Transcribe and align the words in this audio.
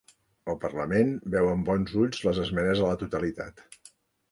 El 0.53 0.55
parlament 0.63 1.11
veu 1.35 1.51
amb 1.51 1.69
bons 1.69 1.95
ulls 2.05 2.23
les 2.29 2.41
esmenes 2.47 2.83
a 2.87 2.91
la 2.91 2.99
totalitat 3.05 3.65